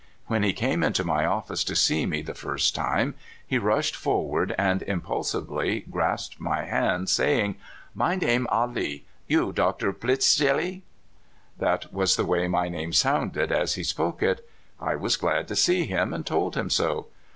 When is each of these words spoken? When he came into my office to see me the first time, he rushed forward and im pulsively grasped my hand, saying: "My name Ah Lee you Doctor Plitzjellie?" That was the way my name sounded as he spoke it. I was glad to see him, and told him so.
When 0.25 0.41
he 0.41 0.51
came 0.51 0.81
into 0.81 1.03
my 1.03 1.25
office 1.27 1.63
to 1.63 1.75
see 1.75 2.07
me 2.07 2.23
the 2.23 2.33
first 2.33 2.73
time, 2.73 3.13
he 3.45 3.59
rushed 3.59 3.95
forward 3.95 4.55
and 4.57 4.81
im 4.87 5.01
pulsively 5.01 5.81
grasped 5.91 6.39
my 6.41 6.63
hand, 6.63 7.07
saying: 7.07 7.57
"My 7.93 8.15
name 8.15 8.47
Ah 8.49 8.65
Lee 8.65 9.05
you 9.27 9.53
Doctor 9.53 9.93
Plitzjellie?" 9.93 10.81
That 11.59 11.93
was 11.93 12.15
the 12.15 12.25
way 12.25 12.47
my 12.47 12.67
name 12.67 12.93
sounded 12.93 13.51
as 13.51 13.75
he 13.75 13.83
spoke 13.83 14.23
it. 14.23 14.43
I 14.79 14.95
was 14.95 15.17
glad 15.17 15.47
to 15.49 15.55
see 15.55 15.85
him, 15.85 16.13
and 16.15 16.25
told 16.25 16.57
him 16.57 16.71
so. 16.71 17.05